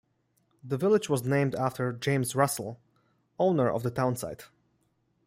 The 0.63 0.79
village 0.79 1.09
was 1.09 1.25
named 1.25 1.53
after 1.53 1.93
James 1.93 2.35
Russell, 2.35 2.79
owner 3.37 3.69
of 3.69 3.83
the 3.83 3.91
town 3.91 4.15
site. 4.15 4.47